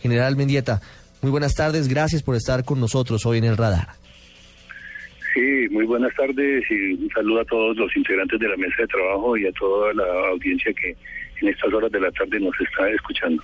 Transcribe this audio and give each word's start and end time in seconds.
General 0.00 0.36
Mendieta, 0.36 0.80
muy 1.22 1.30
buenas 1.30 1.54
tardes. 1.54 1.88
Gracias 1.88 2.22
por 2.22 2.36
estar 2.36 2.64
con 2.64 2.80
nosotros 2.80 3.24
hoy 3.26 3.38
en 3.38 3.44
el 3.44 3.56
radar. 3.56 3.88
Sí, 5.34 5.68
muy 5.70 5.84
buenas 5.84 6.12
tardes 6.16 6.64
y 6.70 6.92
un 6.94 7.08
saludo 7.14 7.40
a 7.40 7.44
todos 7.44 7.76
los 7.76 7.96
integrantes 7.96 8.40
de 8.40 8.48
la 8.48 8.56
mesa 8.56 8.74
de 8.78 8.88
trabajo 8.88 9.36
y 9.36 9.46
a 9.46 9.52
toda 9.52 9.94
la 9.94 10.28
audiencia 10.30 10.72
que 10.72 10.96
en 11.40 11.48
estas 11.48 11.72
horas 11.72 11.92
de 11.92 12.00
la 12.00 12.10
tarde 12.10 12.40
nos 12.40 12.54
está 12.60 12.88
escuchando. 12.90 13.42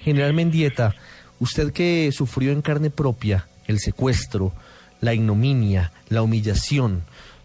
General 0.00 0.32
Mendieta, 0.32 0.94
usted 1.38 1.72
que 1.72 2.10
sufrió 2.12 2.52
en 2.52 2.62
carne 2.62 2.90
propia 2.90 3.46
el 3.66 3.78
secuestro, 3.78 4.52
la 5.00 5.12
ignominia, 5.12 5.92
la 6.08 6.22
humillación, 6.22 7.02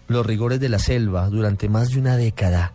los 0.08 0.25
rigores 0.25 0.59
de 0.59 0.70
la 0.70 0.80
selva 0.80 1.27
durante 1.30 1.67
más 1.67 1.89
de 1.89 2.00
una 2.00 2.16
década. 2.16 2.73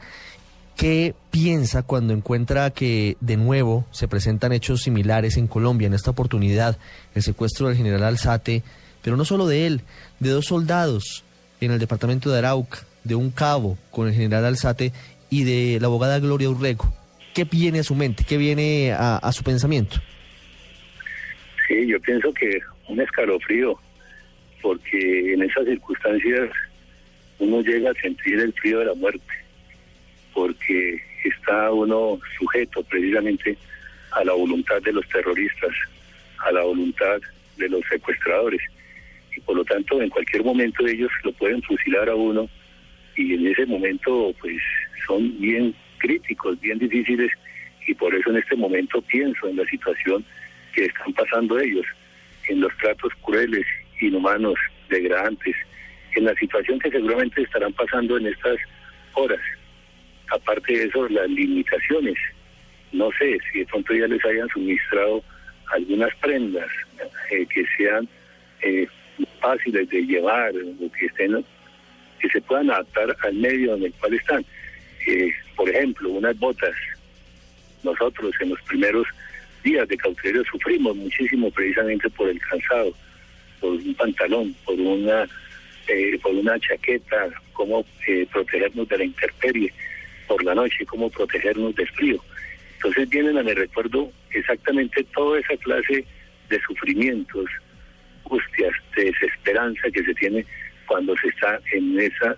¿Qué 0.80 1.14
piensa 1.30 1.82
cuando 1.82 2.14
encuentra 2.14 2.70
que 2.70 3.18
de 3.20 3.36
nuevo 3.36 3.84
se 3.90 4.08
presentan 4.08 4.52
hechos 4.52 4.80
similares 4.80 5.36
en 5.36 5.46
Colombia? 5.46 5.86
En 5.86 5.92
esta 5.92 6.10
oportunidad, 6.10 6.78
el 7.14 7.22
secuestro 7.22 7.68
del 7.68 7.76
general 7.76 8.02
Alzate, 8.02 8.62
pero 9.02 9.18
no 9.18 9.26
solo 9.26 9.46
de 9.46 9.66
él, 9.66 9.82
de 10.20 10.30
dos 10.30 10.46
soldados 10.46 11.22
en 11.60 11.72
el 11.72 11.78
departamento 11.80 12.30
de 12.30 12.38
Arauca, 12.38 12.78
de 13.04 13.14
un 13.14 13.30
cabo 13.30 13.76
con 13.90 14.08
el 14.08 14.14
general 14.14 14.46
Alzate 14.46 14.94
y 15.28 15.44
de 15.44 15.78
la 15.80 15.88
abogada 15.88 16.18
Gloria 16.18 16.48
Urrego. 16.48 16.90
¿Qué 17.34 17.44
viene 17.44 17.80
a 17.80 17.84
su 17.84 17.94
mente? 17.94 18.24
¿Qué 18.26 18.38
viene 18.38 18.92
a, 18.92 19.18
a 19.18 19.32
su 19.32 19.44
pensamiento? 19.44 19.96
Sí, 21.68 21.86
yo 21.88 22.00
pienso 22.00 22.32
que 22.32 22.58
un 22.88 22.98
escalofrío, 23.02 23.78
porque 24.62 25.34
en 25.34 25.42
esas 25.42 25.66
circunstancias 25.66 26.48
uno 27.38 27.60
llega 27.60 27.90
a 27.90 28.00
sentir 28.00 28.40
el 28.40 28.54
frío 28.54 28.78
de 28.78 28.86
la 28.86 28.94
muerte, 28.94 29.39
está 31.50 31.72
uno 31.72 32.20
sujeto 32.38 32.82
precisamente 32.84 33.56
a 34.12 34.24
la 34.24 34.32
voluntad 34.32 34.80
de 34.82 34.92
los 34.92 35.06
terroristas, 35.08 35.72
a 36.38 36.52
la 36.52 36.62
voluntad 36.62 37.20
de 37.56 37.68
los 37.68 37.80
secuestradores. 37.90 38.60
Y 39.36 39.40
por 39.40 39.56
lo 39.56 39.64
tanto, 39.64 40.00
en 40.00 40.10
cualquier 40.10 40.44
momento 40.44 40.86
ellos 40.86 41.10
lo 41.24 41.32
pueden 41.32 41.60
fusilar 41.62 42.08
a 42.08 42.14
uno 42.14 42.48
y 43.16 43.34
en 43.34 43.46
ese 43.48 43.66
momento 43.66 44.32
pues 44.40 44.62
son 45.06 45.40
bien 45.40 45.74
críticos, 45.98 46.60
bien 46.60 46.78
difíciles 46.78 47.30
y 47.86 47.94
por 47.94 48.14
eso 48.14 48.30
en 48.30 48.36
este 48.36 48.54
momento 48.54 49.02
pienso 49.02 49.48
en 49.48 49.56
la 49.56 49.64
situación 49.64 50.24
que 50.72 50.84
están 50.84 51.12
pasando 51.14 51.58
ellos, 51.58 51.86
en 52.48 52.60
los 52.60 52.76
tratos 52.76 53.12
crueles, 53.22 53.66
inhumanos, 54.00 54.54
degradantes, 54.88 55.56
en 56.14 56.24
la 56.26 56.34
situación 56.36 56.78
que 56.78 56.90
seguramente 56.90 57.42
estarán 57.42 57.72
pasando 57.72 58.18
en 58.18 58.28
estas 58.28 58.56
horas. 59.14 59.40
Aparte 60.30 60.72
de 60.72 60.84
eso, 60.84 61.08
las 61.08 61.28
limitaciones. 61.28 62.16
No 62.92 63.10
sé 63.18 63.38
si 63.50 63.60
de 63.60 63.66
pronto 63.66 63.94
ya 63.94 64.06
les 64.06 64.24
hayan 64.24 64.48
suministrado 64.48 65.22
algunas 65.72 66.14
prendas 66.16 66.68
eh, 67.30 67.46
que 67.46 67.64
sean 67.76 68.08
eh, 68.62 68.86
fáciles 69.40 69.88
de 69.88 70.02
llevar 70.02 70.52
o 70.54 70.92
que 70.92 71.06
estén 71.06 71.44
que 72.20 72.28
se 72.28 72.40
puedan 72.42 72.70
adaptar 72.70 73.16
al 73.22 73.34
medio 73.34 73.74
en 73.74 73.84
el 73.84 73.92
cual 73.94 74.14
están. 74.14 74.44
Eh, 75.06 75.32
por 75.56 75.68
ejemplo, 75.68 76.10
unas 76.10 76.38
botas. 76.38 76.74
Nosotros 77.82 78.34
en 78.40 78.50
los 78.50 78.60
primeros 78.62 79.06
días 79.64 79.88
de 79.88 79.96
cautiverio 79.96 80.44
sufrimos 80.44 80.94
muchísimo 80.96 81.50
precisamente 81.50 82.10
por 82.10 82.28
el 82.28 82.38
cansado, 82.40 82.92
por 83.58 83.72
un 83.72 83.94
pantalón, 83.94 84.54
por 84.64 84.78
una 84.78 85.26
eh, 85.88 86.18
por 86.22 86.32
una 86.32 86.58
chaqueta, 86.60 87.28
cómo 87.52 87.84
eh, 88.06 88.26
protegernos 88.30 88.88
de 88.88 88.98
la 88.98 89.04
intemperie 89.04 89.72
por 90.30 90.44
la 90.44 90.54
noche, 90.54 90.86
cómo 90.86 91.10
protegernos 91.10 91.74
del 91.74 91.88
frío. 91.88 92.22
Entonces 92.76 93.08
vienen 93.08 93.36
a 93.36 93.42
mi 93.42 93.52
recuerdo 93.52 94.12
exactamente 94.30 95.02
toda 95.12 95.40
esa 95.40 95.56
clase 95.56 96.04
de 96.48 96.60
sufrimientos, 96.60 97.46
angustias, 98.24 98.72
de 98.94 99.06
desesperanza 99.06 99.90
que 99.90 100.04
se 100.04 100.14
tiene 100.14 100.46
cuando 100.86 101.16
se 101.16 101.26
está 101.30 101.58
en 101.72 101.98
esa 101.98 102.36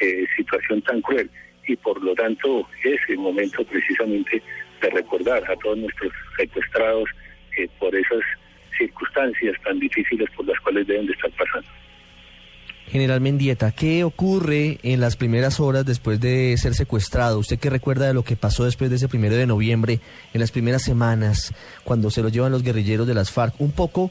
eh, 0.00 0.24
situación 0.34 0.80
tan 0.82 1.02
cruel. 1.02 1.30
Y 1.68 1.76
por 1.76 2.02
lo 2.02 2.14
tanto 2.14 2.66
es 2.82 2.98
el 3.08 3.18
momento 3.18 3.62
precisamente 3.64 4.42
de 4.80 4.88
recordar 4.88 5.44
a 5.44 5.54
todos 5.56 5.76
nuestros 5.76 6.12
secuestrados 6.38 7.10
por 7.78 7.94
esas 7.94 8.22
circunstancias 8.78 9.54
tan 9.62 9.78
difíciles 9.78 10.30
por 10.30 10.46
las 10.46 10.58
cuales 10.60 10.86
deben 10.86 11.06
de 11.06 11.12
estar 11.12 11.30
pasando. 11.32 11.68
General 12.88 13.20
Mendieta, 13.20 13.72
¿qué 13.72 14.04
ocurre 14.04 14.78
en 14.82 15.00
las 15.00 15.16
primeras 15.16 15.58
horas 15.58 15.84
después 15.84 16.20
de 16.20 16.56
ser 16.58 16.74
secuestrado? 16.74 17.38
¿Usted 17.38 17.58
qué 17.58 17.70
recuerda 17.70 18.06
de 18.06 18.14
lo 18.14 18.22
que 18.22 18.36
pasó 18.36 18.64
después 18.64 18.90
de 18.90 18.96
ese 18.96 19.08
primero 19.08 19.34
de 19.34 19.46
noviembre, 19.46 20.00
en 20.32 20.40
las 20.40 20.52
primeras 20.52 20.82
semanas, 20.82 21.54
cuando 21.82 22.10
se 22.10 22.22
lo 22.22 22.28
llevan 22.28 22.52
los 22.52 22.62
guerrilleros 22.62 23.06
de 23.06 23.14
las 23.14 23.32
FARC? 23.32 23.60
Un 23.60 23.72
poco 23.72 24.10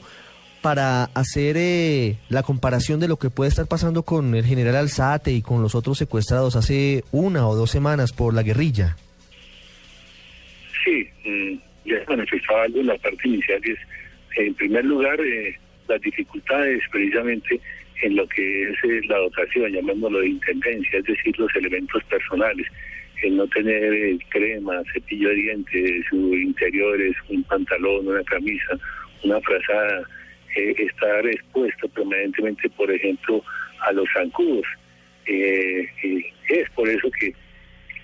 para 0.60 1.04
hacer 1.14 1.56
eh, 1.58 2.16
la 2.30 2.42
comparación 2.42 2.98
de 2.98 3.06
lo 3.06 3.18
que 3.18 3.30
puede 3.30 3.50
estar 3.50 3.66
pasando 3.66 4.02
con 4.02 4.34
el 4.34 4.46
general 4.46 4.76
Alzate 4.76 5.30
y 5.30 5.42
con 5.42 5.60
los 5.60 5.74
otros 5.74 5.98
secuestrados 5.98 6.56
hace 6.56 7.04
una 7.12 7.46
o 7.46 7.54
dos 7.54 7.70
semanas 7.70 8.12
por 8.12 8.32
la 8.32 8.42
guerrilla. 8.42 8.96
Sí, 10.82 11.06
mm, 11.24 11.58
ya 11.84 11.96
manifestaba 12.08 12.62
algo 12.62 12.80
en 12.80 12.86
la 12.86 12.96
parte 12.96 13.28
inicial, 13.28 13.60
es, 13.62 13.78
en 14.38 14.54
primer 14.54 14.84
lugar, 14.86 15.20
eh, 15.20 15.54
las 15.86 16.00
dificultades 16.00 16.80
precisamente 16.90 17.60
en 18.04 18.16
lo 18.16 18.28
que 18.28 18.62
es 18.64 18.76
eh, 18.84 19.00
la 19.08 19.16
dotación, 19.16 19.72
llamémoslo 19.72 20.20
de 20.20 20.28
intendencia, 20.28 20.98
es 20.98 21.06
decir, 21.06 21.38
los 21.38 21.54
elementos 21.56 22.04
personales, 22.04 22.66
el 23.22 23.36
no 23.38 23.46
tener 23.48 23.94
eh, 23.94 24.18
crema, 24.28 24.82
cepillo 24.92 25.30
de 25.30 25.36
dientes, 25.36 26.04
sus 26.10 26.36
interiores, 26.36 27.16
un 27.30 27.42
pantalón, 27.44 28.06
una 28.06 28.22
camisa, 28.24 28.78
una 29.22 29.40
frazada, 29.40 30.02
eh, 30.54 30.74
estar 30.76 31.26
expuesto 31.26 31.88
permanentemente, 31.88 32.68
por 32.70 32.90
ejemplo, 32.90 33.42
a 33.80 33.92
los 33.92 34.06
zancudos. 34.12 34.66
es 35.26 36.70
por 36.74 36.86
eso 36.86 37.10
que 37.18 37.32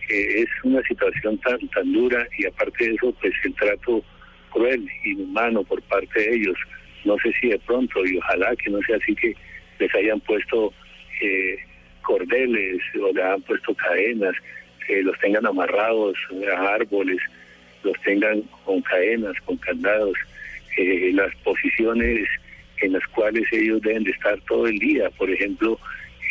es 0.08 0.48
una 0.64 0.82
situación 0.82 1.36
tan 1.38 1.58
tan 1.68 1.92
dura 1.92 2.26
y 2.38 2.46
aparte 2.46 2.86
de 2.86 2.94
eso, 2.94 3.14
pues 3.20 3.34
el 3.44 3.54
trato 3.54 4.02
cruel, 4.50 4.88
inhumano 5.04 5.62
por 5.62 5.82
parte 5.82 6.20
de 6.20 6.36
ellos. 6.36 6.56
No 7.04 7.16
sé 7.18 7.32
si 7.38 7.48
de 7.48 7.58
pronto, 7.58 8.04
y 8.06 8.16
ojalá 8.16 8.56
que 8.56 8.70
no 8.70 8.80
sea 8.86 8.96
así 8.96 9.14
que 9.14 9.34
les 9.80 9.94
hayan 9.94 10.20
puesto 10.20 10.72
eh, 11.20 11.56
cordeles 12.02 12.80
o 13.02 13.12
le 13.12 13.22
hayan 13.22 13.42
puesto 13.42 13.74
cadenas, 13.74 14.34
los 15.02 15.18
tengan 15.20 15.46
amarrados 15.46 16.16
a 16.56 16.74
árboles, 16.74 17.18
los 17.84 17.98
tengan 18.02 18.42
con 18.64 18.82
cadenas, 18.82 19.34
con 19.44 19.56
candados, 19.58 20.16
eh, 20.76 21.10
las 21.14 21.34
posiciones 21.36 22.28
en 22.82 22.92
las 22.92 23.06
cuales 23.08 23.44
ellos 23.52 23.80
deben 23.82 24.04
de 24.04 24.10
estar 24.10 24.40
todo 24.48 24.66
el 24.66 24.78
día, 24.78 25.08
por 25.10 25.30
ejemplo, 25.30 25.78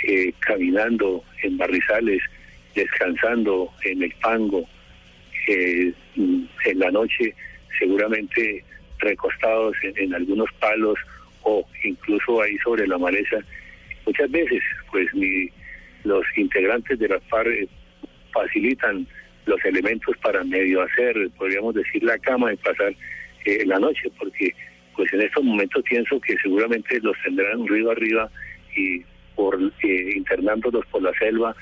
eh, 0.06 0.34
caminando 0.40 1.24
en 1.44 1.58
barrizales, 1.58 2.22
descansando 2.76 3.72
en 3.84 4.04
el 4.04 4.14
fango, 4.14 4.68
en 5.48 6.80
la 6.80 6.92
noche 6.92 7.34
seguramente 7.80 8.64
recostados 9.00 9.76
en 9.84 10.14
algunos 10.14 10.52
palos 10.60 11.00
o 11.50 11.66
incluso 11.84 12.42
ahí 12.42 12.58
sobre 12.60 12.88
la 12.88 12.98
maleza. 12.98 13.38
Muchas 14.06 14.30
veces, 14.32 14.62
pues 14.92 15.08
ni 15.14 15.50
los 16.04 16.24
integrantes 16.36 16.98
de 17.00 17.08
la 17.08 17.20
FARC 17.22 17.48
eh, 17.48 17.68
facilitan 18.32 19.08
los 19.46 19.64
elementos 19.66 20.16
para 20.18 20.44
medio 20.44 20.82
hacer, 20.82 21.16
podríamos 21.38 21.74
decir, 21.76 22.04
la 22.04 22.18
cama 22.20 22.54
y 22.54 22.58
pasar 22.58 22.94
eh, 23.46 23.66
la 23.66 23.80
noche, 23.80 24.10
porque 24.18 24.54
pues 24.96 25.12
en 25.14 25.22
estos 25.22 25.44
momentos 25.44 25.84
pienso 25.84 26.20
que 26.22 26.36
seguramente 26.42 27.00
los 27.02 27.16
tendrán 27.24 27.68
río 27.68 27.92
arriba 27.92 28.30
y 28.76 29.02
por 29.36 29.58
eh, 29.84 30.12
internándolos 30.16 30.86
por 30.88 31.02
la 31.02 31.14
selva 31.14 31.56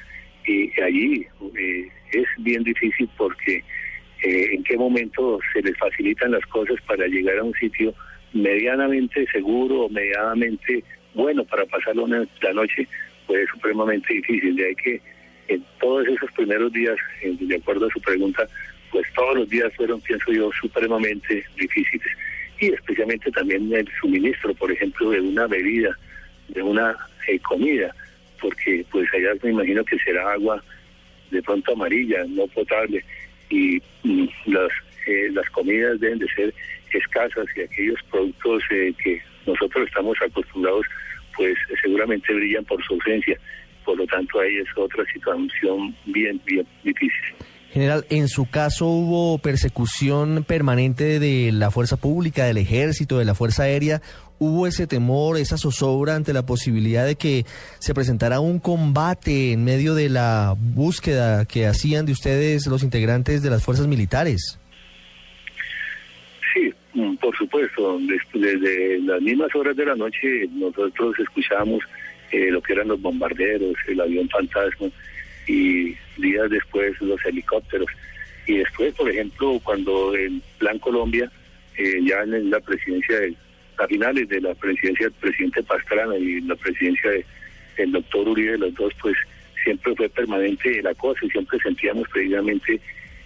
y 0.45 0.71
allí 0.81 1.27
es 2.13 2.25
bien 2.39 2.63
difícil 2.63 3.07
porque 3.17 3.63
en 4.23 4.63
qué 4.63 4.77
momento 4.77 5.39
se 5.53 5.61
les 5.61 5.77
facilitan 5.77 6.31
las 6.31 6.45
cosas 6.47 6.77
para 6.87 7.07
llegar 7.07 7.37
a 7.37 7.43
un 7.43 7.53
sitio 7.53 7.93
medianamente 8.33 9.25
seguro 9.31 9.83
o 9.83 9.89
medianamente 9.89 10.83
bueno 11.13 11.43
para 11.45 11.65
pasar 11.65 11.95
la 11.95 12.53
noche, 12.53 12.87
pues 13.25 13.43
es 13.43 13.49
supremamente 13.49 14.13
difícil. 14.13 14.55
De 14.55 14.67
ahí 14.67 14.75
que 14.75 15.01
en 15.47 15.63
todos 15.79 16.07
esos 16.07 16.31
primeros 16.31 16.71
días, 16.73 16.95
de 17.23 17.55
acuerdo 17.55 17.87
a 17.87 17.91
su 17.91 18.01
pregunta, 18.01 18.47
pues 18.91 19.05
todos 19.13 19.35
los 19.35 19.49
días 19.49 19.73
fueron, 19.75 20.01
pienso 20.01 20.31
yo, 20.31 20.49
supremamente 20.59 21.43
difíciles. 21.57 22.07
Y 22.59 22.73
especialmente 22.73 23.31
también 23.31 23.71
el 23.73 23.87
suministro, 23.99 24.53
por 24.55 24.71
ejemplo, 24.71 25.11
de 25.11 25.21
una 25.21 25.47
bebida, 25.47 25.97
de 26.47 26.61
una 26.61 26.95
eh, 27.27 27.39
comida, 27.39 27.93
porque 28.41 28.85
pues 28.91 29.07
allá 29.13 29.31
me 29.43 29.51
imagino 29.51 29.83
que 29.83 29.97
será 29.99 30.31
agua 30.31 30.63
de 31.31 31.41
pronto 31.41 31.73
amarilla, 31.73 32.23
no 32.27 32.47
potable, 32.47 33.03
y 33.49 33.81
las, 34.45 34.71
eh, 35.07 35.29
las 35.31 35.49
comidas 35.51 35.99
deben 35.99 36.19
de 36.19 36.27
ser 36.29 36.53
escasas 36.93 37.45
y 37.55 37.61
aquellos 37.61 37.99
productos 38.09 38.63
eh, 38.71 38.93
que 39.03 39.21
nosotros 39.45 39.87
estamos 39.87 40.17
acostumbrados, 40.21 40.85
pues 41.35 41.55
seguramente 41.81 42.33
brillan 42.33 42.65
por 42.65 42.83
su 42.83 42.93
ausencia. 42.93 43.37
Por 43.85 43.97
lo 43.97 44.05
tanto, 44.07 44.39
ahí 44.39 44.57
es 44.57 44.67
otra 44.75 45.05
situación 45.13 45.95
bien, 46.05 46.41
bien 46.45 46.67
difícil. 46.83 47.35
General, 47.71 48.05
en 48.09 48.27
su 48.27 48.49
caso 48.49 48.87
hubo 48.87 49.37
persecución 49.37 50.43
permanente 50.43 51.19
de 51.19 51.51
la 51.51 51.69
fuerza 51.69 51.97
pública, 51.97 52.45
del 52.45 52.57
ejército, 52.57 53.19
de 53.19 53.25
la 53.25 53.35
fuerza 53.35 53.63
aérea. 53.63 54.01
¿Hubo 54.39 54.67
ese 54.67 54.85
temor, 54.85 55.37
esa 55.37 55.57
zozobra 55.57 56.15
ante 56.15 56.31
la 56.31 56.45
posibilidad 56.45 57.05
de 57.05 57.15
que 57.15 57.45
se 57.79 57.93
presentara 57.93 58.39
un 58.39 58.59
combate 58.59 59.51
en 59.53 59.63
medio 59.63 59.95
de 59.95 60.09
la 60.09 60.55
búsqueda 60.57 61.45
que 61.45 61.65
hacían 61.65 62.05
de 62.05 62.11
ustedes 62.11 62.67
los 62.67 62.83
integrantes 62.83 63.41
de 63.41 63.49
las 63.49 63.63
fuerzas 63.63 63.87
militares? 63.87 64.59
Sí, 66.53 66.71
mm, 66.93 67.15
por 67.15 67.35
supuesto. 67.35 67.99
Desde 68.33 68.99
las 68.99 69.21
mismas 69.21 69.53
horas 69.55 69.75
de 69.75 69.85
la 69.85 69.95
noche 69.95 70.47
nosotros 70.51 71.15
escuchábamos 71.19 71.83
eh, 72.31 72.51
lo 72.51 72.61
que 72.61 72.73
eran 72.73 72.89
los 72.89 73.01
bombarderos, 73.01 73.73
el 73.87 74.01
avión 74.01 74.29
fantasma 74.29 74.87
y 75.47 75.95
días 76.17 76.49
después 76.49 76.99
los 77.01 77.23
helicópteros. 77.25 77.87
Y 78.45 78.57
después, 78.57 78.93
por 78.93 79.09
ejemplo, 79.09 79.59
cuando 79.63 80.15
en 80.15 80.41
Plan 80.57 80.77
Colombia, 80.79 81.31
eh, 81.77 81.99
ya 82.03 82.21
en 82.21 82.49
la 82.49 82.59
presidencia, 82.59 83.19
de, 83.19 83.27
a 83.27 83.46
finales 83.85 84.27
de 84.29 84.41
la 84.41 84.55
presidencia 84.55 85.07
del 85.07 85.15
presidente 85.19 85.63
Pastrana 85.63 86.17
y 86.17 86.41
la 86.41 86.55
presidencia 86.55 87.11
del 87.77 87.91
doctor 87.91 88.27
Uribe, 88.27 88.57
los 88.57 88.73
dos, 88.73 88.93
pues 89.01 89.15
siempre 89.63 89.95
fue 89.95 90.09
permanente 90.09 90.79
el 90.79 90.87
acoso 90.87 91.25
y 91.25 91.29
siempre 91.29 91.59
sentíamos 91.59 92.07
precisamente 92.09 92.79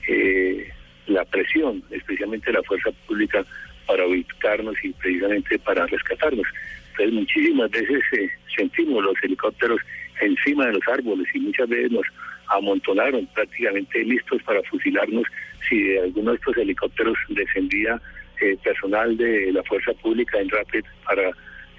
eh, 0.07 0.69
la 1.07 1.23
presión, 1.25 1.83
especialmente 1.91 2.51
la 2.51 2.63
fuerza 2.63 2.89
pública, 3.07 3.45
para 3.85 4.05
ubicarnos 4.05 4.75
y 4.83 4.89
precisamente 4.93 5.59
para 5.59 5.85
rescatarnos. 5.85 6.47
Entonces 6.91 7.13
muchísimas 7.13 7.71
veces 7.71 8.01
eh, 8.13 8.29
sentimos 8.55 9.03
los 9.03 9.15
helicópteros 9.23 9.79
encima 10.21 10.67
de 10.67 10.73
los 10.73 10.87
árboles 10.87 11.27
y 11.33 11.39
muchas 11.39 11.69
veces 11.69 11.91
nos 11.91 12.05
amontonaron 12.47 13.25
prácticamente 13.27 14.03
listos 14.03 14.41
para 14.43 14.61
fusilarnos 14.63 15.23
si 15.67 15.81
de 15.81 15.99
alguno 16.01 16.31
de 16.31 16.37
estos 16.37 16.57
helicópteros 16.57 17.17
descendía 17.29 18.01
eh, 18.41 18.57
personal 18.63 19.15
de 19.17 19.51
la 19.51 19.63
fuerza 19.63 19.93
pública 19.93 20.39
en 20.39 20.49
Rapid 20.49 20.83
para 21.05 21.29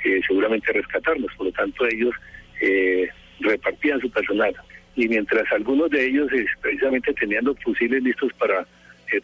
eh, 0.04 0.20
seguramente 0.26 0.72
rescatarnos. 0.72 1.32
Por 1.36 1.46
lo 1.46 1.52
tanto, 1.52 1.86
ellos 1.86 2.14
eh, 2.60 3.08
repartían 3.40 4.00
su 4.00 4.10
personal. 4.10 4.54
Y 4.94 5.08
mientras 5.08 5.50
algunos 5.52 5.90
de 5.90 6.06
ellos 6.06 6.30
precisamente 6.60 7.12
tenían 7.14 7.44
los 7.44 7.58
fusiles 7.60 8.02
listos 8.02 8.32
para 8.34 8.66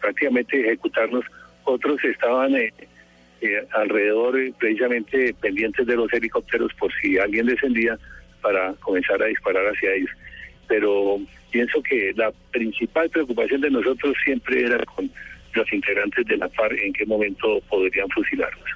prácticamente 0.01 0.59
ejecutarnos, 0.59 1.25
otros 1.63 2.03
estaban 2.03 2.53
alrededor 3.71 4.37
precisamente 4.59 5.33
pendientes 5.35 5.87
de 5.87 5.95
los 5.95 6.11
helicópteros 6.11 6.73
por 6.73 6.91
si 7.01 7.17
alguien 7.17 7.45
descendía 7.45 7.97
para 8.41 8.73
comenzar 8.81 9.21
a 9.21 9.27
disparar 9.27 9.65
hacia 9.65 9.93
ellos. 9.93 10.11
Pero 10.67 11.19
pienso 11.51 11.81
que 11.81 12.13
la 12.15 12.31
principal 12.51 13.09
preocupación 13.09 13.61
de 13.61 13.71
nosotros 13.71 14.13
siempre 14.23 14.61
era 14.65 14.83
con 14.85 15.09
los 15.53 15.71
integrantes 15.73 16.25
de 16.25 16.37
la 16.37 16.49
FARC 16.49 16.77
en 16.79 16.93
qué 16.93 17.05
momento 17.05 17.59
podrían 17.69 18.09
fusilarnos. 18.09 18.69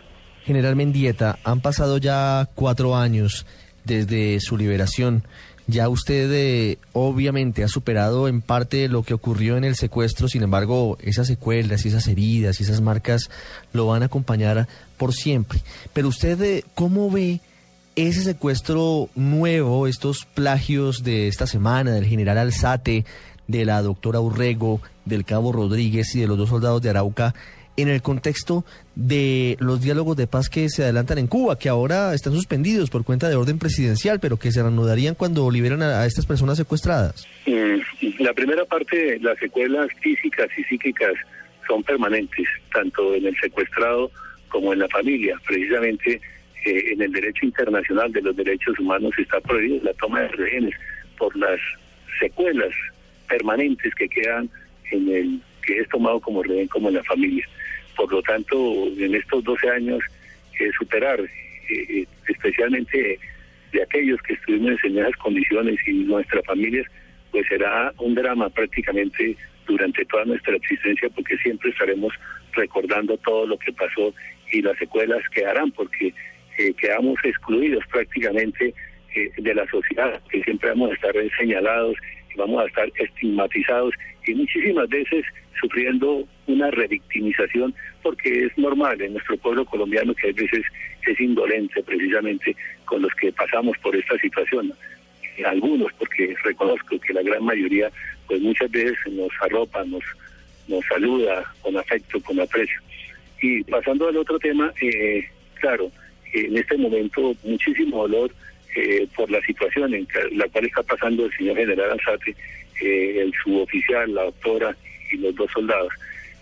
General 0.44 0.76
Mendieta, 0.76 1.40
han 1.44 1.62
pasado 1.62 1.98
ya 1.98 2.50
cuatro 2.56 2.96
años 2.96 3.46
desde 3.86 4.40
su 4.40 4.58
liberación. 4.58 5.24
Ya 5.66 5.88
usted 5.88 6.30
eh, 6.34 6.78
obviamente 6.92 7.64
ha 7.64 7.70
superado 7.70 8.28
en 8.28 8.42
parte 8.42 8.90
lo 8.90 9.04
que 9.04 9.14
ocurrió 9.14 9.56
en 9.56 9.64
el 9.64 9.76
secuestro, 9.76 10.28
sin 10.28 10.44
embargo, 10.44 10.98
esas 11.02 11.28
secuelas 11.28 11.86
y 11.86 11.88
esas 11.88 12.08
heridas 12.08 12.60
y 12.60 12.64
esas 12.64 12.82
marcas 12.82 13.30
lo 13.72 13.88
van 13.88 14.04
a 14.04 14.08
acompañar 14.08 14.68
por 14.98 15.14
siempre. 15.14 15.60
Pero 15.94 16.10
usted, 16.10 16.42
eh, 16.42 16.64
¿cómo 16.76 17.10
ve 17.10 17.40
ese 17.96 18.24
secuestro 18.24 19.10
nuevo, 19.16 19.88
estos 19.88 20.26
plagios 20.26 21.04
de 21.04 21.28
esta 21.28 21.48
semana 21.48 21.92
del 21.92 22.06
general 22.06 22.40
Alzate, 22.40 23.06
de 23.48 23.66
la 23.66 23.82
doctora 23.82 24.20
Urrego, 24.20 24.82
del 25.06 25.26
cabo 25.26 25.52
Rodríguez 25.52 26.16
y 26.16 26.22
de 26.22 26.28
los 26.28 26.38
dos 26.38 26.50
soldados 26.50 26.82
de 26.82 26.90
Arauca, 26.90 27.34
en 27.76 27.88
el 27.88 28.02
contexto 28.02 28.64
de 28.96 29.58
los 29.60 29.82
diálogos 29.82 30.16
de 30.16 30.28
paz 30.28 30.50
que 30.50 30.70
se 30.70 30.84
adelantan 30.84 31.18
en 31.18 31.28
Cuba, 31.28 31.58
que 31.58 31.70
ahora 31.70 32.14
están 32.14 32.34
suspendidos 32.34 32.90
por 32.90 33.04
cuenta 33.04 33.30
de 33.30 33.36
orden 33.36 33.58
presidencial, 33.58 34.20
pero 34.20 34.38
que 34.38 34.52
se 34.52 34.62
reanudarían 34.62 35.16
cuando 35.16 35.50
liberan 35.50 35.82
a, 35.82 36.06
estas 36.06 36.26
personas 36.26 36.58
secuestradas? 36.58 37.28
Mm, 37.48 38.22
la 38.22 38.34
primera 38.34 38.66
parte, 38.66 39.20
las 39.20 39.38
secuelas 39.40 39.88
físicas 40.02 40.50
y 40.58 40.64
psíquicas 40.66 41.14
son 41.68 41.84
permanentes, 41.84 42.48
tanto 42.72 43.16
en 43.16 43.26
el 43.26 43.36
secuestrado 43.40 44.12
como 44.50 44.74
en 44.74 44.80
la 44.80 44.88
familia. 44.90 45.40
Precisamente 45.46 46.22
en 46.66 47.02
el 47.02 47.12
derecho 47.12 47.46
internacional 47.46 48.12
de 48.12 48.22
los 48.22 48.36
derechos 48.36 48.78
humanos 48.80 49.12
está 49.18 49.40
prohibida 49.42 49.84
la 49.84 49.94
toma 49.94 50.22
de 50.22 50.28
rehenes 50.30 50.76
por 51.18 51.36
las 51.36 51.60
secuelas 52.20 52.74
permanentes 53.34 53.96
que 53.96 54.08
quedan 54.08 54.48
en 54.92 55.10
el 55.10 55.40
que 55.66 55.80
es 55.80 55.90
tomado 55.90 56.20
como 56.20 56.44
rehén 56.44 56.68
como 56.68 56.90
en 56.90 56.96
la 56.96 57.04
familia. 57.04 57.46
Por 57.96 58.12
lo 58.12 58.22
tanto, 58.22 58.56
en 58.98 59.16
estos 59.16 59.44
12 59.44 59.70
años, 59.70 60.00
eh, 60.60 60.70
superar, 60.78 61.20
eh, 61.20 61.86
eh, 61.90 62.06
especialmente 62.28 63.18
de 63.72 63.82
aquellos 63.82 64.22
que 64.22 64.34
estuvimos 64.34 64.78
en 64.84 65.00
esas 65.00 65.16
condiciones 65.16 65.78
y 65.88 65.94
nuestras 66.04 66.46
familias, 66.46 66.86
pues 67.32 67.48
será 67.48 67.92
un 67.98 68.14
drama 68.14 68.50
prácticamente 68.50 69.36
durante 69.66 70.06
toda 70.06 70.26
nuestra 70.26 70.56
existencia 70.56 71.10
porque 71.10 71.36
siempre 71.38 71.72
estaremos 71.72 72.14
recordando 72.52 73.18
todo 73.18 73.48
lo 73.48 73.58
que 73.58 73.74
pasó 73.74 74.14
y 74.52 74.62
las 74.62 74.78
secuelas 74.78 75.24
quedarán 75.34 75.72
porque 75.72 76.14
quedamos 76.78 77.18
excluidos 77.24 77.84
prácticamente 77.88 78.76
de 79.38 79.56
la 79.56 79.66
sociedad, 79.68 80.22
que 80.30 80.44
siempre 80.44 80.70
vamos 80.70 80.92
a 80.92 80.94
estar 80.94 81.16
señalados 81.40 81.96
vamos 82.36 82.64
a 82.64 82.68
estar 82.68 82.92
estigmatizados 82.96 83.94
y 84.26 84.34
muchísimas 84.36 84.90
veces 84.90 85.26
sufriendo 85.60 86.28
una 86.48 86.72
revictimización 86.72 87.74
porque 88.02 88.46
es 88.46 88.58
normal 88.58 89.02
en 89.02 89.14
nuestro 89.14 89.38
pueblo 89.38 89.66
colombiano 89.66 90.14
que 90.14 90.30
a 90.30 90.34
veces 90.34 90.64
es 91.06 91.20
indolente 91.20 91.82
precisamente 91.84 92.56
con 92.86 93.02
los 93.02 93.14
que 93.16 93.32
pasamos 93.32 93.78
por 93.80 93.96
esta 93.96 94.18
situación. 94.20 94.74
Algunos, 95.46 95.92
porque 95.94 96.36
reconozco 96.44 97.00
que 97.00 97.14
la 97.14 97.24
gran 97.24 97.44
mayoría, 97.44 97.90
pues 98.28 98.42
muchas 98.42 98.70
veces 98.70 98.98
nos 99.12 99.32
arropa, 99.42 99.84
nos, 99.86 100.04
nos 100.68 100.86
saluda 100.86 101.44
con 101.62 101.76
afecto, 101.78 102.22
con 102.22 102.40
aprecio. 102.40 102.80
Y 103.42 103.64
pasando 103.64 104.08
al 104.08 104.18
otro 104.18 104.38
tema, 104.38 104.72
eh, 104.80 105.28
claro, 105.56 105.92
en 106.34 106.58
este 106.58 106.78
momento 106.78 107.36
muchísimo 107.44 108.08
dolor 108.08 108.32
eh, 108.76 109.08
por 109.16 109.30
la 109.30 109.42
situación 109.42 109.94
en 109.94 110.08
la 110.32 110.48
cual 110.48 110.66
está 110.66 110.82
pasando 110.84 111.26
el 111.26 111.38
señor 111.38 111.58
general 111.58 111.92
Alzate, 111.92 112.36
eh, 112.82 113.22
el 113.22 113.34
suboficial, 113.44 114.14
la 114.14 114.24
doctora 114.24 114.76
y 115.12 115.18
los 115.18 115.36
dos 115.36 115.52
soldados. 115.52 115.94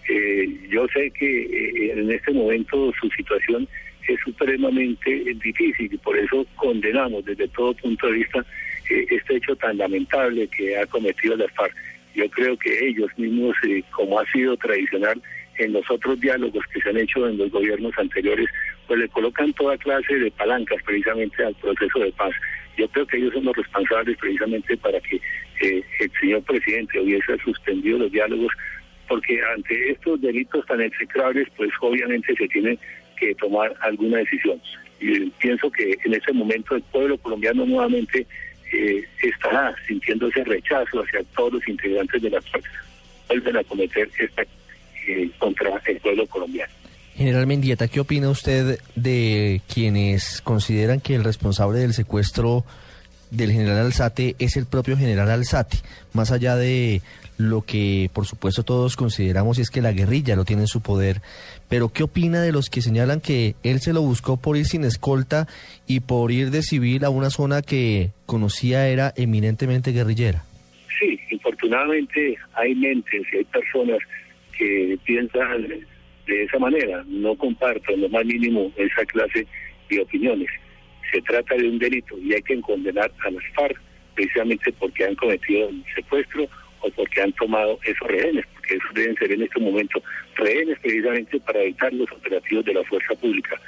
Eh, 0.09 0.47
yo 0.69 0.87
sé 0.93 1.11
que 1.11 1.91
en 1.91 2.11
este 2.11 2.31
momento 2.31 2.91
su 2.99 3.09
situación 3.09 3.67
es 4.07 4.19
supremamente 4.23 5.09
difícil 5.43 5.93
y 5.93 5.97
por 5.97 6.17
eso 6.17 6.45
condenamos 6.55 7.23
desde 7.25 7.47
todo 7.49 7.73
punto 7.75 8.07
de 8.07 8.13
vista 8.13 8.45
este 8.89 9.35
hecho 9.35 9.55
tan 9.55 9.77
lamentable 9.77 10.47
que 10.47 10.77
ha 10.77 10.85
cometido 10.87 11.35
la 11.35 11.47
FARC. 11.49 11.75
Yo 12.15 12.29
creo 12.29 12.57
que 12.57 12.87
ellos 12.87 13.09
mismos, 13.17 13.55
como 13.91 14.19
ha 14.19 14.25
sido 14.31 14.57
tradicional 14.57 15.21
en 15.57 15.73
los 15.73 15.89
otros 15.89 16.19
diálogos 16.19 16.65
que 16.73 16.81
se 16.81 16.89
han 16.89 16.97
hecho 16.97 17.27
en 17.27 17.37
los 17.37 17.51
gobiernos 17.51 17.93
anteriores, 17.97 18.47
pues 18.91 18.99
le 18.99 19.07
colocan 19.07 19.53
toda 19.53 19.77
clase 19.77 20.15
de 20.15 20.29
palancas 20.31 20.83
precisamente 20.83 21.41
al 21.45 21.55
proceso 21.55 21.99
de 21.99 22.11
paz. 22.11 22.31
Yo 22.77 22.89
creo 22.89 23.07
que 23.07 23.15
ellos 23.15 23.33
son 23.33 23.45
los 23.45 23.55
responsables 23.55 24.17
precisamente 24.17 24.75
para 24.75 24.99
que 24.99 25.15
eh, 25.61 25.81
el 26.01 26.11
señor 26.19 26.43
presidente 26.43 26.99
hubiese 26.99 27.37
suspendido 27.37 27.99
los 27.99 28.11
diálogos, 28.11 28.51
porque 29.07 29.39
ante 29.55 29.91
estos 29.91 30.19
delitos 30.19 30.65
tan 30.65 30.81
execrables, 30.81 31.47
pues 31.55 31.69
obviamente 31.79 32.35
se 32.35 32.49
tiene 32.49 32.77
que 33.17 33.33
tomar 33.35 33.73
alguna 33.79 34.17
decisión. 34.17 34.61
Y 34.99 35.29
pienso 35.29 35.71
que 35.71 35.97
en 36.03 36.13
ese 36.13 36.33
momento 36.33 36.75
el 36.75 36.81
pueblo 36.81 37.17
colombiano 37.19 37.65
nuevamente 37.65 38.27
eh, 38.73 39.05
estará 39.23 39.73
sintiendo 39.87 40.27
ese 40.27 40.43
rechazo 40.43 41.01
hacia 41.01 41.23
todos 41.33 41.53
los 41.53 41.67
integrantes 41.69 42.21
de 42.21 42.29
la 42.29 42.41
fuerza 42.41 42.69
vuelven 43.29 43.55
a 43.55 43.63
cometer 43.63 44.09
esta 44.19 44.43
eh, 45.07 45.29
contra 45.39 45.81
el 45.85 45.97
pueblo 46.01 46.27
colombiano. 46.27 46.80
General 47.15 47.45
Mendieta, 47.45 47.87
¿qué 47.87 47.99
opina 47.99 48.29
usted 48.29 48.79
de 48.95 49.61
quienes 49.71 50.41
consideran 50.41 51.01
que 51.01 51.15
el 51.15 51.23
responsable 51.23 51.79
del 51.79 51.93
secuestro 51.93 52.65
del 53.31 53.51
general 53.51 53.77
Alzate 53.77 54.35
es 54.39 54.57
el 54.57 54.65
propio 54.65 54.97
general 54.97 55.29
Alzate, 55.29 55.77
más 56.13 56.31
allá 56.31 56.55
de 56.55 57.01
lo 57.37 57.61
que 57.61 58.09
por 58.13 58.25
supuesto 58.25 58.63
todos 58.63 58.95
consideramos 58.95 59.57
es 59.57 59.69
que 59.69 59.81
la 59.81 59.93
guerrilla 59.93 60.35
lo 60.35 60.45
tiene 60.45 60.63
en 60.63 60.67
su 60.67 60.81
poder, 60.81 61.21
pero 61.69 61.89
¿qué 61.89 62.03
opina 62.03 62.41
de 62.41 62.51
los 62.51 62.69
que 62.69 62.81
señalan 62.81 63.21
que 63.21 63.55
él 63.63 63.79
se 63.79 63.93
lo 63.93 64.01
buscó 64.01 64.37
por 64.37 64.57
ir 64.57 64.65
sin 64.65 64.83
escolta 64.83 65.47
y 65.87 66.01
por 66.01 66.31
ir 66.31 66.51
de 66.51 66.61
civil 66.61 67.05
a 67.05 67.09
una 67.09 67.29
zona 67.29 67.61
que 67.61 68.11
conocía 68.25 68.87
era 68.87 69.13
eminentemente 69.15 69.91
guerrillera? 69.91 70.43
Sí, 70.99 71.19
infortunadamente 71.31 72.37
hay 72.53 72.75
mentes 72.75 73.23
y 73.31 73.37
hay 73.37 73.43
personas 73.45 73.97
que 74.57 74.99
piensan 75.05 75.67
de 76.35 76.43
esa 76.43 76.59
manera, 76.59 77.03
no 77.07 77.35
comparto 77.35 77.91
en 77.91 78.01
lo 78.01 78.09
más 78.09 78.25
mínimo 78.25 78.71
esa 78.77 79.05
clase 79.05 79.45
de 79.89 80.01
opiniones. 80.01 80.49
Se 81.11 81.21
trata 81.21 81.55
de 81.55 81.67
un 81.67 81.77
delito 81.77 82.17
y 82.19 82.33
hay 82.33 82.41
que 82.41 82.59
condenar 82.61 83.11
a 83.25 83.31
las 83.31 83.43
FARC 83.53 83.79
precisamente 84.15 84.71
porque 84.73 85.05
han 85.05 85.15
cometido 85.15 85.67
un 85.67 85.83
secuestro 85.93 86.47
o 86.81 86.89
porque 86.91 87.21
han 87.21 87.31
tomado 87.33 87.79
esos 87.85 88.07
rehenes, 88.07 88.45
porque 88.53 88.75
esos 88.75 88.93
deben 88.93 89.15
ser 89.17 89.31
en 89.31 89.43
este 89.43 89.59
momento 89.59 90.01
rehenes 90.35 90.79
precisamente 90.79 91.39
para 91.41 91.61
evitar 91.61 91.93
los 91.93 92.11
operativos 92.11 92.65
de 92.65 92.73
la 92.73 92.83
fuerza 92.83 93.13
pública. 93.15 93.59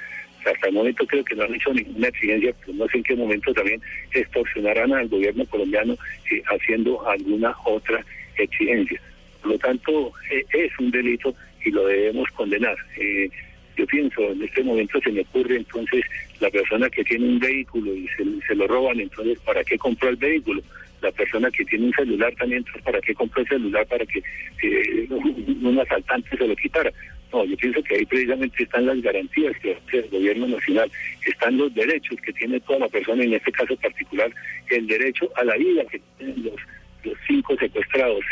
hasta 0.45 0.67
el 0.67 0.73
momento 0.73 1.05
creo 1.05 1.23
que 1.23 1.35
no 1.35 1.43
han 1.43 1.55
hecho 1.55 1.73
ninguna 1.73 2.07
exigencia, 2.07 2.53
pero 2.59 2.73
no 2.73 2.87
sé 2.87 2.97
en 2.97 3.03
qué 3.03 3.15
momento 3.15 3.53
también 3.53 3.81
extorsionarán 4.11 4.93
al 4.93 5.07
gobierno 5.07 5.45
colombiano 5.45 5.93
eh, 6.31 6.41
haciendo 6.47 7.07
alguna 7.07 7.55
otra 7.65 8.03
exigencia. 8.37 8.99
Por 9.41 9.51
lo 9.51 9.57
tanto, 9.59 10.11
eh, 10.31 10.45
es 10.53 10.71
un 10.79 10.91
delito 10.91 11.35
y 11.63 11.71
lo 11.71 11.85
debemos 11.87 12.29
condenar. 12.31 12.75
Eh, 12.97 13.29
yo 13.75 13.85
pienso, 13.87 14.21
en 14.31 14.43
este 14.43 14.63
momento 14.63 14.99
se 15.01 15.11
me 15.11 15.21
ocurre 15.21 15.57
entonces 15.57 16.03
la 16.39 16.49
persona 16.49 16.89
que 16.89 17.03
tiene 17.03 17.27
un 17.27 17.39
vehículo 17.39 17.93
y 17.93 18.07
se, 18.47 18.55
lo 18.55 18.67
roban, 18.67 18.99
entonces 18.99 19.39
¿para 19.39 19.63
qué 19.63 19.77
compró 19.77 20.09
el 20.09 20.15
vehículo? 20.15 20.61
La 21.01 21.11
persona 21.11 21.49
que 21.51 21.65
tiene 21.65 21.87
un 21.87 21.93
celular 21.93 22.33
también, 22.35 22.59
entonces 22.59 22.83
¿para 22.83 23.01
qué 23.01 23.13
compró 23.13 23.41
el 23.41 23.47
celular 23.47 23.85
para 23.87 24.05
que 24.05 24.19
eh, 24.61 25.07
un 25.09 25.79
asaltante 25.79 26.37
se 26.37 26.47
lo 26.47 26.55
quitara? 26.55 26.91
No, 27.31 27.43
yo 27.45 27.57
pienso 27.57 27.81
que 27.81 27.95
ahí 27.95 28.05
precisamente 28.05 28.61
están 28.61 28.85
las 28.85 29.01
garantías 29.01 29.57
que 29.57 29.73
hace 29.73 29.99
el 29.99 30.09
gobierno 30.09 30.47
nacional, 30.47 30.91
están 31.25 31.57
los 31.57 31.73
derechos 31.73 32.21
que 32.21 32.31
tiene 32.31 32.59
toda 32.59 32.79
la 32.79 32.89
persona, 32.89 33.23
en 33.23 33.33
este 33.33 33.51
caso 33.51 33.75
particular, 33.77 34.31
el 34.69 34.85
derecho 34.85 35.27
a 35.35 35.43
la 35.43 35.57
vida 35.57 35.83
que 35.85 35.99
tienen 36.19 36.43
los 36.43 37.17
cinco 37.27 37.55
secuestrados, 37.57 38.23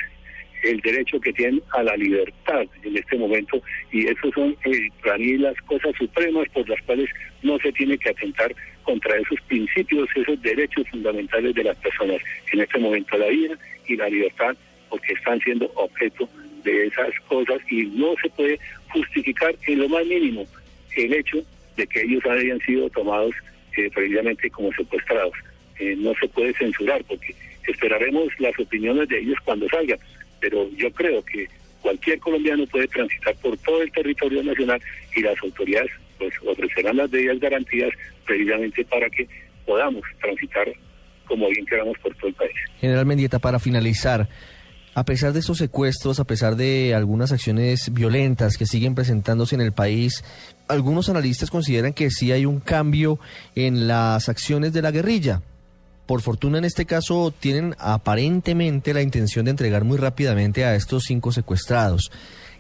el 0.64 0.80
derecho 0.82 1.20
que 1.20 1.34
tienen 1.34 1.62
a 1.72 1.84
la 1.84 1.96
libertad 1.96 2.66
en 2.84 2.98
este 2.98 3.18
momento 3.18 3.62
y 3.92 4.08
esos 4.08 4.34
son 4.34 4.56
eh, 4.66 4.90
para 5.04 5.18
mí 5.18 5.38
las 5.38 5.60
cosas 5.62 5.94
supremas 5.98 6.48
por 6.50 6.68
las 6.70 6.82
cuales 6.84 7.10
no 7.42 7.58
se 7.60 7.72
tiene 7.72 7.98
que 7.98 8.10
atentar 8.10 8.54
contra 8.84 9.18
esos 9.18 9.40
principios, 9.48 10.10
esos 10.16 10.42
derechos 10.42 10.88
fundamentales 10.90 11.56
de 11.56 11.64
las 11.64 11.78
personas, 11.78 12.18
en 12.52 12.62
este 12.62 12.80
momento 12.80 13.18
la 13.18 13.28
vida 13.28 13.56
y 13.88 13.96
la 13.96 14.10
libertad, 14.10 14.56
porque 14.90 15.14
están 15.14 15.40
siendo 15.42 15.72
objeto 15.76 16.30
de 16.64 16.88
esas 16.88 17.12
cosas 17.28 17.60
y 17.70 17.84
no 17.84 18.14
se 18.22 18.30
puede 18.30 18.60
justificar 18.90 19.56
en 19.68 19.80
lo 19.80 19.90
más 19.90 20.06
mínimo 20.06 20.46
el 20.96 21.14
hecho 21.14 21.38
de 21.78 21.88
que 21.88 22.02
ellos 22.02 22.24
hayan 22.26 22.60
sido 22.62 22.90
tomados 22.90 23.34
eh, 23.78 23.90
previamente 23.94 24.50
como 24.50 24.72
secuestrados. 24.74 25.34
Eh, 25.80 25.96
no 25.98 26.14
se 26.20 26.28
puede 26.28 26.54
censurar 26.54 27.04
porque 27.06 27.34
esperaremos 27.68 28.28
las 28.40 28.58
opiniones 28.60 29.08
de 29.08 29.20
ellos 29.20 29.38
cuando 29.44 29.68
salgan 29.70 29.98
pero 30.42 30.70
yo 30.72 30.92
creo 30.92 31.24
que 31.24 31.48
cualquier 31.82 32.20
colombiano 32.20 32.66
puede 32.68 32.88
transitar 32.88 33.36
por 33.38 33.58
todo 33.60 33.82
el 33.82 33.92
territorio 33.92 34.44
nacional 34.44 34.82
y 35.16 35.22
las 35.22 35.36
autoridades 35.42 35.92
pues 36.18 36.34
ofrecerán 36.46 36.98
las 36.98 37.10
debidas 37.10 37.40
garantías 37.40 37.90
precisamente 38.26 38.84
para 38.86 39.10
que 39.10 39.28
podamos 39.66 40.04
transitar 40.20 40.68
como 41.26 41.48
bien 41.50 41.66
queramos 41.66 41.98
por 42.00 42.14
todo 42.16 42.28
el 42.28 42.34
país. 42.34 42.52
General 42.80 43.06
Mendieta, 43.06 43.40
para 43.40 43.58
finalizar, 43.58 44.28
a 44.94 45.06
pesar 45.06 45.32
de 45.32 45.40
estos 45.40 45.58
secuestros, 45.58 46.20
a 46.20 46.26
pesar 46.26 46.56
de 46.56 46.94
algunas 46.94 47.32
acciones 47.32 47.92
violentas 47.94 48.58
que 48.58 48.66
siguen 48.66 48.96
presentándose 48.96 49.56
en 49.56 49.62
el 49.62 49.72
país, 49.72 50.24
algunos 50.68 51.10
analistas 51.10 51.50
consideran 51.50 51.94
que 51.94 52.10
sí 52.12 52.32
hay 52.32 52.46
un 52.46 52.60
cambio 52.60 53.18
en 53.56 53.88
las 53.88 54.28
acciones 54.28 54.74
de 54.74 54.82
la 54.82 54.92
guerrilla 54.92 55.42
por 56.12 56.22
fortuna 56.22 56.58
en 56.58 56.66
este 56.66 56.86
caso 56.86 57.32
tienen 57.32 57.74
aparentemente 57.80 58.94
la 58.94 59.02
intención 59.02 59.46
de 59.46 59.52
entregar 59.52 59.86
muy 59.86 59.98
rápidamente 59.98 60.66
a 60.66 60.76
estos 60.76 61.06
cinco 61.08 61.32
secuestrados. 61.32 62.12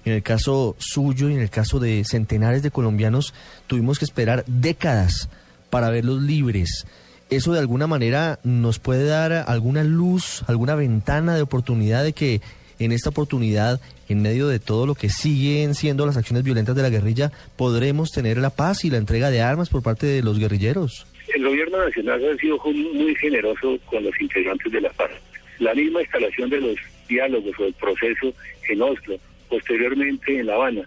En 0.05 0.13
el 0.13 0.23
caso 0.23 0.77
suyo 0.79 1.29
y 1.29 1.33
en 1.33 1.41
el 1.41 1.49
caso 1.49 1.77
de 1.77 2.05
centenares 2.05 2.63
de 2.63 2.71
colombianos 2.71 3.33
tuvimos 3.67 3.99
que 3.99 4.05
esperar 4.05 4.45
décadas 4.47 5.27
para 5.69 5.89
verlos 5.89 6.21
libres. 6.21 6.87
¿Eso 7.29 7.51
de 7.51 7.59
alguna 7.59 7.87
manera 7.87 8.39
nos 8.45 8.79
puede 8.79 9.03
dar 9.03 9.33
alguna 9.33 9.83
luz, 9.83 10.45
alguna 10.47 10.75
ventana 10.75 11.35
de 11.35 11.41
oportunidad 11.41 12.05
de 12.05 12.13
que 12.13 12.39
en 12.79 12.93
esta 12.93 13.09
oportunidad, 13.09 13.81
en 14.07 14.21
medio 14.21 14.47
de 14.47 14.59
todo 14.59 14.85
lo 14.85 14.95
que 14.95 15.09
siguen 15.09 15.75
siendo 15.75 16.05
las 16.05 16.15
acciones 16.15 16.45
violentas 16.45 16.77
de 16.77 16.83
la 16.83 16.89
guerrilla, 16.89 17.33
podremos 17.57 18.11
tener 18.11 18.37
la 18.37 18.51
paz 18.51 18.85
y 18.85 18.89
la 18.89 18.97
entrega 18.97 19.29
de 19.29 19.41
armas 19.41 19.67
por 19.67 19.83
parte 19.83 20.05
de 20.05 20.23
los 20.23 20.39
guerrilleros? 20.39 21.05
El 21.33 21.45
gobierno 21.45 21.77
nacional 21.77 22.29
ha 22.29 22.37
sido 22.37 22.57
muy 22.57 23.15
generoso 23.15 23.79
con 23.85 24.03
los 24.03 24.19
integrantes 24.19 24.71
de 24.71 24.81
la 24.81 24.89
paz. 24.89 25.11
La 25.59 25.73
misma 25.73 26.01
instalación 26.01 26.49
de 26.49 26.59
los 26.59 26.75
diálogos 27.07 27.57
o 27.59 27.65
el 27.65 27.73
proceso 27.73 28.33
en 28.67 28.81
Oslo, 28.81 29.17
posteriormente 29.47 30.39
en 30.39 30.47
La 30.47 30.55
Habana, 30.55 30.81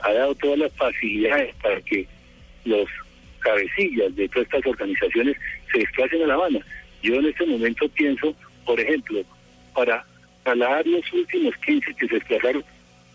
ha 0.00 0.12
dado 0.12 0.34
todas 0.34 0.58
las 0.58 0.72
facilidades 0.74 1.54
para 1.62 1.80
que 1.80 2.06
los 2.64 2.88
cabecillas 3.38 4.14
de 4.14 4.28
todas 4.28 4.46
estas 4.46 4.66
organizaciones 4.66 5.36
se 5.72 5.78
desplacen 5.78 6.22
a 6.22 6.26
La 6.26 6.34
Habana. 6.34 6.60
Yo 7.02 7.14
en 7.14 7.26
este 7.26 7.46
momento 7.46 7.88
pienso, 7.90 8.34
por 8.66 8.78
ejemplo, 8.78 9.22
para 9.74 10.04
trasladar 10.42 10.86
los 10.86 11.12
últimos 11.12 11.56
15 11.64 11.94
que 11.94 12.08
se 12.08 12.14
desplazaron, 12.14 12.64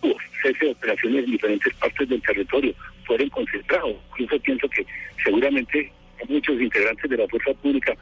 hubo 0.01 0.17
cese 0.41 0.65
de 0.65 0.71
operaciones 0.71 1.25
en 1.25 1.31
diferentes 1.31 1.73
partes 1.75 2.09
del 2.09 2.21
territorio, 2.21 2.73
fueron 3.05 3.29
concentrados. 3.29 3.95
Incluso 4.11 4.39
pienso 4.39 4.69
que 4.69 4.85
seguramente 5.23 5.91
muchos 6.27 6.59
integrantes 6.59 7.09
de 7.09 7.17
la 7.17 7.27
fuerza 7.27 7.53
pública 7.55 7.95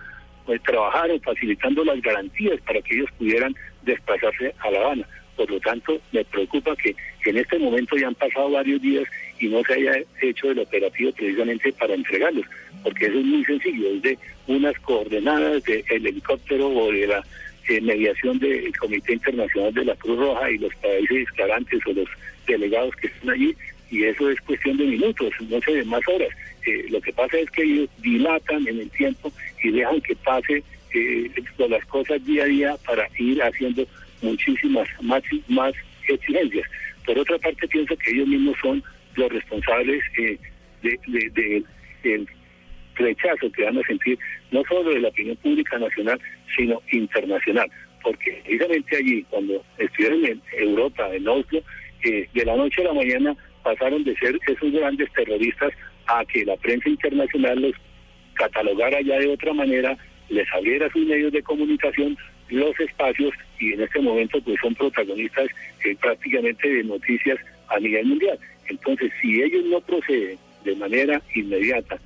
pues, 0.46 0.62
trabajaron 0.64 1.20
facilitando 1.22 1.84
las 1.84 2.02
garantías 2.02 2.60
para 2.62 2.82
que 2.82 2.96
ellos 2.96 3.10
pudieran 3.18 3.56
desplazarse 3.84 4.54
a 4.60 4.72
La 4.72 4.80
Habana. 4.80 5.08
Por 5.36 5.50
lo 5.50 5.60
tanto, 5.60 6.02
me 6.12 6.26
preocupa 6.26 6.76
que 6.76 6.96
en 7.26 7.38
este 7.38 7.58
momento 7.60 7.96
ya 7.96 8.08
han 8.08 8.16
pasado 8.16 8.52
varios 8.52 8.82
días 8.82 9.06
y 9.40 9.48
no 9.48 9.64
se 9.64 9.74
haya 9.76 10.04
hecho 10.22 10.52
el 10.52 10.60
operativo 10.60 11.12
precisamente 11.14 11.72
para 11.74 11.94
entregarlos, 11.94 12.46
porque 12.84 13.06
eso 13.06 13.20
es 13.20 13.26
muy 13.26 13.46
sencillo, 13.46 13.90
es 13.94 14.02
de 14.02 14.18
unas 14.48 14.78
coordenadas 14.80 15.64
del 15.64 15.86
helicóptero 16.08 16.68
o 16.68 16.92
de 16.92 17.08
la 17.08 17.24
eh, 17.70 17.80
mediación 17.80 18.40
del 18.40 18.76
Comité 18.78 19.14
Internacional 19.14 19.74
de 19.74 19.86
la 19.86 19.96
Cruz 19.96 20.18
Roja 20.18 20.50
y 20.50 20.58
los 20.58 20.76
países 20.78 21.28
garantes 21.38 21.80
o 21.86 21.94
los 21.94 22.10
delegados 22.48 22.96
que 22.96 23.08
están 23.08 23.30
allí, 23.30 23.56
y 23.92 24.04
eso 24.04 24.30
es 24.30 24.40
cuestión 24.42 24.78
de 24.78 24.86
minutos, 24.86 25.32
no 25.50 25.60
sé, 25.62 25.74
de 25.74 25.86
más 25.86 26.02
horas 26.08 26.30
lo 26.90 27.02
que 27.02 27.14
pasa 27.14 27.38
es 27.38 27.50
que 27.52 27.64
ellos 27.64 27.90
dilatan 28.00 28.68
en 28.68 28.80
el 28.80 28.90
tiempo 28.92 29.32
y 29.64 29.72
dejan 29.72 30.02
que 30.02 30.16
pase 30.18 30.64
eh, 30.94 31.32
las 31.58 31.86
cosas 31.86 32.24
día 32.26 32.44
a 32.44 32.48
día 32.48 32.76
para 32.86 33.08
ir 33.18 33.42
haciendo 33.42 33.86
muchísimas 34.22 34.88
más, 35.02 35.24
más 35.48 35.74
exigencias. 36.08 36.68
Por 37.06 37.18
otra 37.18 37.38
parte, 37.38 37.68
pienso 37.68 37.96
que 37.98 38.12
ellos 38.12 38.28
mismos 38.28 38.56
son 38.62 38.84
los 39.16 39.32
responsables 39.32 40.04
eh, 40.18 40.38
de, 40.82 41.64
del 42.04 42.28
rechazo 42.96 43.52
que 43.52 43.64
van 43.64 43.78
a 43.78 43.84
sentir 43.84 44.18
no 44.52 44.64
solo 44.68 44.92
de 44.92 45.00
la 45.00 45.10
opinión 45.10 45.36
pública 45.38 45.78
nacional, 45.78 46.20
sino 46.56 46.82
internacional. 46.92 47.70
Porque 48.02 48.42
precisamente 48.44 48.98
allí, 48.98 49.24
cuando 49.30 49.64
estuvieron 49.78 50.26
en 50.26 50.42
Europa, 50.58 51.10
en 51.14 51.28
Oslo, 51.28 51.62
eh, 52.04 52.30
de 52.34 52.46
la 52.46 52.56
noche 52.56 52.82
a 52.82 52.86
la 52.86 52.94
mañana 52.94 53.36
pasaron 53.70 54.04
de 54.04 54.16
ser 54.16 54.40
esos 54.48 54.72
grandes 54.72 55.12
terroristas 55.14 55.72
a 56.08 56.26
que 56.26 56.44
la 56.44 56.56
prensa 56.58 56.90
internacional 56.90 57.62
los 57.62 57.74
catalogara 58.34 59.00
ya 59.02 59.20
de 59.20 59.28
otra 59.28 59.54
manera, 59.54 59.96
les 60.30 60.48
abriera 60.54 60.90
sus 60.92 61.06
medios 61.06 61.32
de 61.32 61.44
comunicación, 61.44 62.18
los 62.50 62.80
espacios 62.80 63.32
y 63.60 63.74
en 63.74 63.82
este 63.82 64.00
momento 64.00 64.42
pues 64.42 64.58
son 64.62 64.74
protagonistas 64.74 65.48
eh, 65.86 65.96
prácticamente 66.02 66.68
de 66.68 66.84
noticias 66.84 67.38
a 67.68 67.80
nivel 67.80 68.06
mundial. 68.06 68.40
Entonces, 68.68 69.12
si 69.22 69.42
ellos 69.42 69.66
no 69.66 69.82
proceden 69.82 70.40
de 70.64 70.76
manera 70.76 71.22
inmediata 71.36 72.00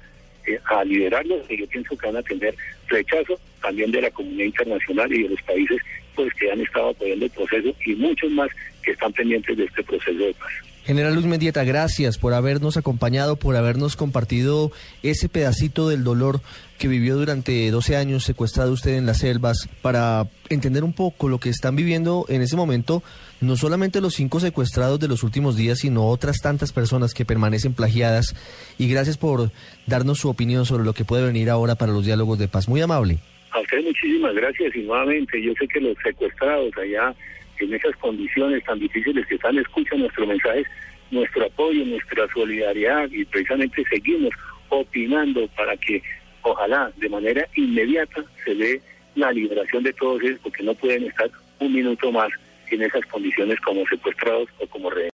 eh, 0.48 0.60
a 0.66 0.84
liderarlos, 0.84 1.48
yo 1.48 1.68
pienso 1.68 1.96
que 1.98 2.08
van 2.08 2.18
a 2.18 2.24
tener 2.24 2.56
rechazo 2.88 3.40
también 3.62 3.92
de 3.92 4.02
la 4.02 4.12
comunidad 4.12 4.46
internacional 4.46 5.14
y 5.14 5.24
de 5.24 5.30
los 5.30 5.42
países 5.44 5.78
pues 6.16 6.34
que 6.34 6.52
han 6.52 6.60
estado 6.60 6.90
apoyando 6.90 7.26
el 7.26 7.32
proceso 7.32 7.74
y 7.86 7.96
muchos 7.96 8.32
más 8.32 8.50
que 8.84 8.92
están 8.92 9.14
pendientes 9.14 9.56
de 9.56 9.64
este 9.64 9.84
proceso 9.84 10.26
de 10.26 10.34
paz. 10.34 10.73
General 10.86 11.16
Luz 11.16 11.26
Mendieta, 11.26 11.64
gracias 11.64 12.18
por 12.18 12.34
habernos 12.34 12.76
acompañado, 12.76 13.38
por 13.38 13.56
habernos 13.56 13.96
compartido 13.96 14.72
ese 15.02 15.30
pedacito 15.30 15.88
del 15.88 16.04
dolor 16.04 16.42
que 16.78 16.90
vivió 16.90 17.16
durante 17.16 17.72
12 17.72 17.96
años 17.96 18.26
secuestrado 18.26 18.74
usted 18.74 18.98
en 18.98 19.06
las 19.06 19.20
selvas, 19.20 19.70
para 19.82 20.28
entender 20.50 20.84
un 20.84 20.92
poco 20.92 21.30
lo 21.30 21.40
que 21.40 21.48
están 21.48 21.78
viviendo 21.78 22.26
en 22.28 22.42
ese 22.42 22.58
momento, 22.58 23.02
no 23.40 23.56
solamente 23.56 24.02
los 24.02 24.16
cinco 24.16 24.42
secuestrados 24.42 25.00
de 25.00 25.08
los 25.08 25.24
últimos 25.24 25.56
días, 25.56 25.80
sino 25.80 26.06
otras 26.08 26.42
tantas 26.42 26.74
personas 26.74 27.14
que 27.14 27.24
permanecen 27.24 27.74
plagiadas. 27.74 28.36
Y 28.78 28.90
gracias 28.90 29.18
por 29.18 29.52
darnos 29.88 30.20
su 30.20 30.30
opinión 30.30 30.66
sobre 30.66 30.84
lo 30.84 30.92
que 30.92 31.06
puede 31.06 31.26
venir 31.26 31.50
ahora 31.50 31.76
para 31.76 31.94
los 31.94 32.06
diálogos 32.06 32.40
de 32.40 32.50
paz. 32.50 32.68
Muy 32.68 32.82
amable. 32.82 33.20
A 33.52 33.62
ustedes 33.62 33.86
muchísimas 33.86 34.36
gracias 34.36 34.76
y 34.76 34.82
nuevamente 34.82 35.42
yo 35.42 35.54
sé 35.58 35.66
que 35.68 35.80
los 35.80 35.96
secuestrados 36.04 36.72
allá 36.78 37.16
en 37.64 37.74
esas 37.74 37.96
condiciones 37.98 38.64
tan 38.64 38.80
difíciles 38.80 39.26
que 39.28 39.36
están 39.36 39.58
escuchan 39.58 40.00
nuestro 40.00 40.28
mensaje, 40.28 40.64
nuestro 41.12 41.46
apoyo, 41.46 41.86
nuestra 41.86 42.28
solidaridad 42.34 43.10
y 43.12 43.26
precisamente 43.26 43.84
seguimos 43.90 44.32
opinando 44.70 45.48
para 45.50 45.76
que 45.78 46.02
ojalá 46.42 46.92
de 46.98 47.10
manera 47.10 47.48
inmediata 47.56 48.24
se 48.44 48.56
dé 48.56 48.82
la 49.16 49.32
liberación 49.32 49.84
de 49.84 49.94
todos 49.94 50.22
ellos 50.24 50.40
porque 50.44 50.64
no 50.64 50.74
pueden 50.74 51.04
estar 51.06 51.30
un 51.60 51.74
minuto 51.74 52.12
más 52.12 52.30
en 52.72 52.82
esas 52.82 53.06
condiciones 53.06 53.60
como 53.60 53.86
secuestrados 53.88 54.50
o 54.60 54.68
como 54.68 54.90
rehenes. 54.90 55.12